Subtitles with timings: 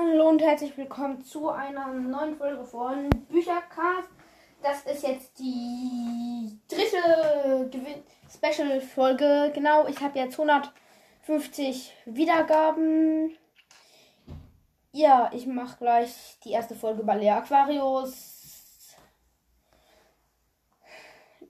[0.00, 4.08] Hallo und herzlich willkommen zu einer neuen Folge von Büchercast.
[4.62, 9.50] Das ist jetzt die dritte Special-Folge.
[9.52, 13.36] Genau, ich habe jetzt 150 Wiedergaben.
[14.92, 18.94] Ja, ich mache gleich die erste Folge bei Lea Aquarius.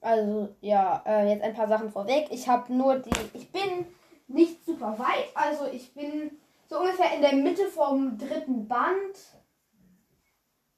[0.00, 2.26] Also, ja, äh, jetzt ein paar Sachen vorweg.
[2.32, 3.10] Ich habe nur die.
[3.34, 3.86] Ich bin
[4.26, 5.28] nicht super weit.
[5.34, 6.40] Also, ich bin
[6.72, 9.16] so ungefähr in der Mitte vom dritten Band.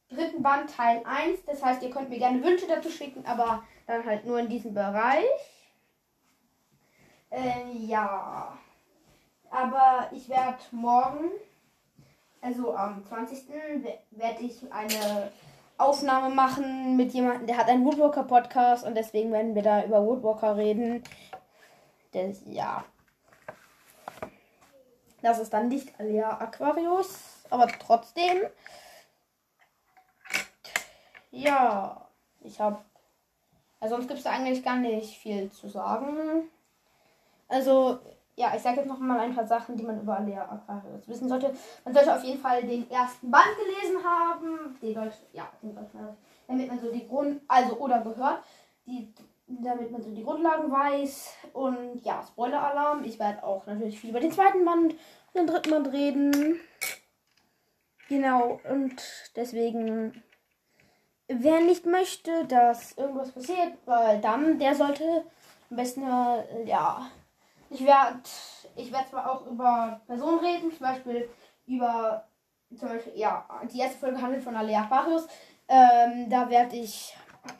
[0.08, 1.44] Dritten Band Teil 1.
[1.46, 4.74] Das heißt, ihr könnt mir gerne Wünsche dazu schicken, aber dann halt nur in diesem
[4.74, 5.24] Bereich.
[7.30, 8.58] Äh, ja.
[9.50, 11.30] Aber ich werde morgen,
[12.40, 13.48] also am 20.
[14.10, 15.30] werde ich eine
[15.78, 20.04] Aufnahme machen mit jemandem, der hat einen Woodwalker Podcast und deswegen werden wir da über
[20.04, 21.04] Woodwalker reden.
[22.12, 22.84] Das, ja.
[25.24, 28.42] Das ist dann nicht Alea Aquarius, aber trotzdem.
[31.30, 32.06] Ja,
[32.40, 32.84] ich habe.
[33.80, 36.50] Also sonst gibt es eigentlich gar nicht viel zu sagen.
[37.48, 38.00] Also,
[38.36, 41.30] ja, ich sage jetzt noch mal ein paar Sachen, die man über Alea Aquarius wissen
[41.30, 41.56] sollte.
[41.86, 44.78] Man sollte auf jeden Fall den ersten Band gelesen haben.
[44.82, 45.88] Den sollte, ja, den man,
[46.46, 48.44] damit man so die Grund, also oder gehört,
[48.84, 49.10] die
[49.46, 51.34] damit man so die Grundlagen weiß.
[51.52, 53.04] Und ja, Spoiler-Alarm.
[53.04, 56.60] Ich werde auch natürlich viel über den zweiten Band und den dritten Band reden.
[58.08, 59.02] Genau, und
[59.34, 60.22] deswegen,
[61.26, 65.24] wer nicht möchte, dass irgendwas passiert, weil dann, der sollte
[65.70, 67.06] am besten, äh, ja,
[67.70, 68.20] ich werde
[68.76, 71.28] ich werd zwar auch über Personen reden, zum Beispiel
[71.66, 72.24] über,
[72.76, 75.26] zum Beispiel, ja, die erste Folge handelt von Alea Aquarius.
[75.68, 77.16] Ähm, da werde ich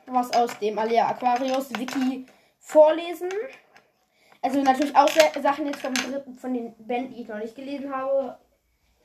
[0.06, 2.27] was aus dem Alea Aquarius Wiki
[2.58, 3.30] vorlesen.
[4.42, 5.08] Also natürlich auch
[5.42, 8.38] Sachen jetzt vom dritten, von den Bänden, die ich noch nicht gelesen habe.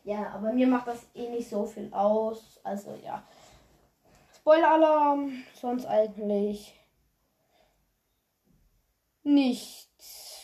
[0.03, 2.59] Ja, aber mir macht das eh nicht so viel aus.
[2.63, 3.23] Also ja.
[4.35, 5.43] Spoiler-Alarm.
[5.53, 6.73] Sonst eigentlich
[9.23, 10.43] nichts.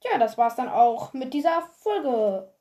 [0.00, 2.52] Tja, das war's dann auch mit dieser Folge.